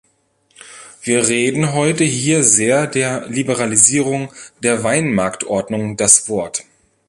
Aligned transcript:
Wir 1.03 1.27
reden 1.27 1.73
heute 1.73 2.03
hier 2.03 2.43
sehr 2.43 2.87
der 2.87 3.27
Liberalisierung 3.27 4.33
der 4.63 4.83
Weinmarktordnung 4.83 5.95
das 5.95 6.27
Wort. 6.27 6.63